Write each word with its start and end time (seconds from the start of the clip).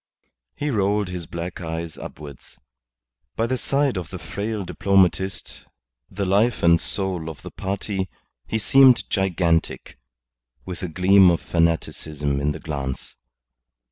He 0.55 0.71
rolled 0.71 1.09
his 1.09 1.27
black 1.27 1.61
eyes 1.61 1.95
upwards. 1.95 2.57
By 3.35 3.45
the 3.45 3.55
side 3.55 3.97
of 3.99 4.09
the 4.09 4.17
frail 4.17 4.65
diplomatist 4.65 5.67
the 6.09 6.25
life 6.25 6.63
and 6.63 6.81
soul 6.81 7.29
of 7.29 7.43
the 7.43 7.51
party 7.51 8.09
he 8.47 8.57
seemed 8.57 9.07
gigantic, 9.11 9.99
with 10.65 10.81
a 10.81 10.87
gleam 10.87 11.29
of 11.29 11.39
fanaticism 11.39 12.39
in 12.41 12.51
the 12.51 12.59
glance. 12.59 13.15